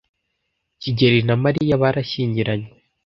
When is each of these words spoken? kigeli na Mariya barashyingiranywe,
kigeli 0.81 1.19
na 1.27 1.35
Mariya 1.43 1.81
barashyingiranywe, 1.81 2.69